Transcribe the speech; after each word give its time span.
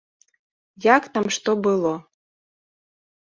Як 0.85 1.03
там 1.17 1.25
што 1.37 1.53
было. 1.67 1.91